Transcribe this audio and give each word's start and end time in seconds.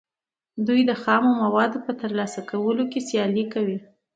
دوی 0.67 0.81
د 0.89 0.91
خامو 1.01 1.31
موادو 1.43 1.79
په 1.85 1.91
ترلاسه 2.01 2.41
کولو 2.49 2.83
کې 2.91 2.99
سیالي 3.09 3.45
کوي 3.53 3.77